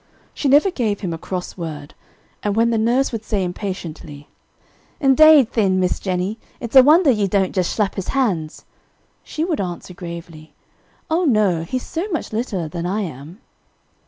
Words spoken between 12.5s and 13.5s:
than I am."